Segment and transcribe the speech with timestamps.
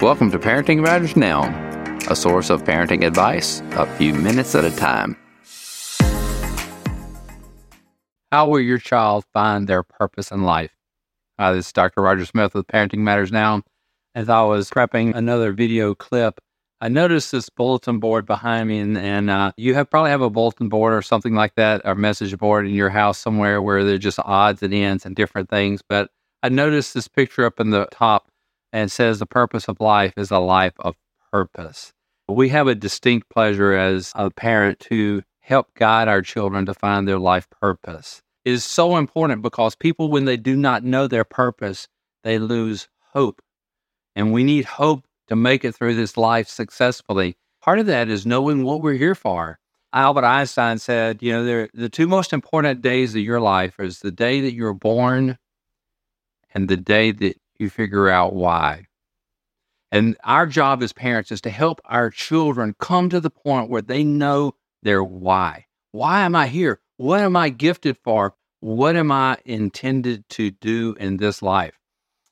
[0.00, 1.42] Welcome to Parenting Matters Now,
[2.08, 5.16] a source of parenting advice a few minutes at a time.
[8.30, 10.70] How will your child find their purpose in life?
[11.36, 12.00] Uh, this is Dr.
[12.00, 13.62] Roger Smith with Parenting Matters Now.
[14.14, 16.38] As I was prepping another video clip,
[16.80, 20.30] I noticed this bulletin board behind me, and, and uh, you have probably have a
[20.30, 23.98] bulletin board or something like that, or message board in your house somewhere where they're
[23.98, 25.82] just odds and ends and different things.
[25.88, 26.12] But
[26.44, 28.30] I noticed this picture up in the top
[28.72, 30.94] and says the purpose of life is a life of
[31.32, 31.92] purpose.
[32.28, 37.08] We have a distinct pleasure as a parent to help guide our children to find
[37.08, 38.22] their life purpose.
[38.44, 41.88] It is so important because people, when they do not know their purpose,
[42.24, 43.40] they lose hope.
[44.14, 47.36] And we need hope to make it through this life successfully.
[47.62, 49.58] Part of that is knowing what we're here for.
[49.92, 54.10] Albert Einstein said, you know, the two most important days of your life is the
[54.10, 55.38] day that you're born
[56.52, 58.84] and the day that you figure out why.
[59.90, 63.82] And our job as parents is to help our children come to the point where
[63.82, 65.66] they know their why.
[65.92, 66.80] Why am I here?
[66.98, 68.34] What am I gifted for?
[68.60, 71.78] What am I intended to do in this life?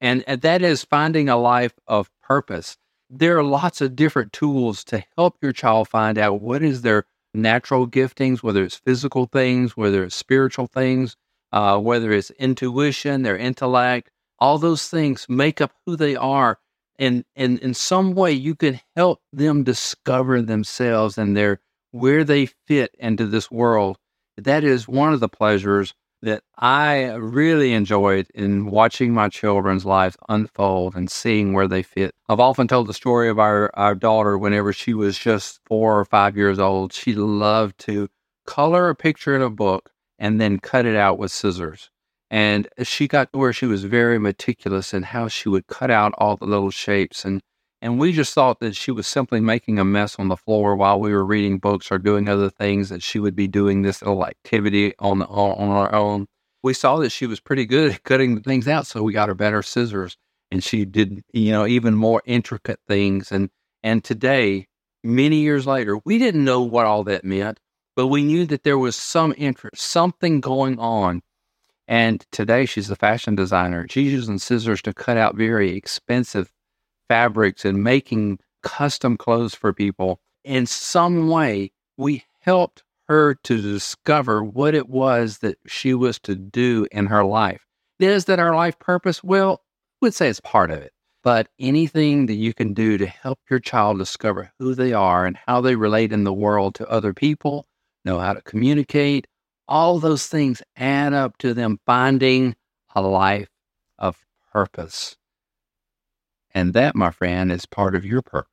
[0.00, 2.76] And, that is finding a life of purpose.
[3.10, 7.06] There are lots of different tools to help your child find out what is their
[7.34, 11.16] natural giftings, whether it's physical things, whether it's spiritual things,
[11.52, 16.58] uh, whether it's intuition, their intellect, all those things make up who they are.
[16.98, 22.46] And, and in some way, you can help them discover themselves and their where they
[22.66, 23.98] fit into this world.
[24.36, 30.16] That is one of the pleasures that I really enjoyed in watching my children's lives
[30.28, 32.14] unfold and seeing where they fit.
[32.28, 36.04] I've often told the story of our, our daughter whenever she was just four or
[36.04, 36.92] five years old.
[36.92, 38.08] She loved to
[38.46, 41.90] color a picture in a book and then cut it out with scissors.
[42.30, 46.12] And she got to where she was very meticulous in how she would cut out
[46.18, 47.24] all the little shapes.
[47.24, 47.42] And,
[47.80, 51.00] and we just thought that she was simply making a mess on the floor while
[51.00, 54.26] we were reading books or doing other things, that she would be doing this little
[54.26, 56.26] activity on, on, on our own.
[56.62, 59.34] We saw that she was pretty good at cutting things out, so we got her
[59.34, 60.16] better scissors.
[60.50, 63.32] And she did, you know, even more intricate things.
[63.32, 63.48] And,
[63.82, 64.66] and today,
[65.02, 67.58] many years later, we didn't know what all that meant,
[67.96, 71.22] but we knew that there was some interest, something going on
[71.88, 73.86] and today she's a fashion designer.
[73.88, 76.52] She's using scissors to cut out very expensive
[77.08, 80.20] fabrics and making custom clothes for people.
[80.44, 86.34] In some way, we helped her to discover what it was that she was to
[86.34, 87.64] do in her life.
[87.98, 89.24] Is that our life purpose?
[89.24, 90.92] Well, I would say it's part of it.
[91.24, 95.38] But anything that you can do to help your child discover who they are and
[95.46, 97.66] how they relate in the world to other people,
[98.04, 99.26] know how to communicate,
[99.68, 102.56] all those things add up to them finding
[102.94, 103.48] a life
[103.98, 105.16] of purpose.
[106.54, 108.48] And that, my friend, is part of your purpose.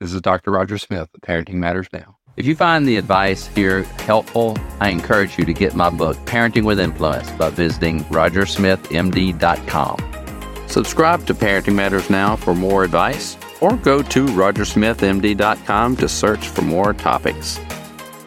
[0.00, 0.52] This is Dr.
[0.52, 2.18] Roger Smith of Parenting Matters Now.
[2.36, 6.64] If you find the advice here helpful, I encourage you to get my book, Parenting
[6.64, 10.68] with Influence, by visiting rogersmithmd.com.
[10.68, 16.62] Subscribe to Parenting Matters Now for more advice, or go to rogersmithmd.com to search for
[16.62, 17.58] more topics.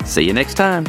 [0.06, 0.86] See you next time.